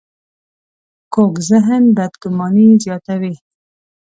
[1.13, 3.33] کوږ ذهن بدګماني زیاتوي